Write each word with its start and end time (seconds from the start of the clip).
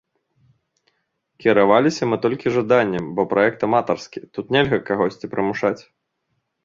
Кіраваліся 1.43 2.03
мы 2.13 2.19
толькі 2.25 2.53
жаданнем, 2.57 3.05
бо 3.19 3.29
праект 3.35 3.59
аматарскі, 3.71 4.19
тут 4.39 4.45
нельга 4.59 4.77
кагосьці 4.93 5.33
прымушаць. 5.35 5.79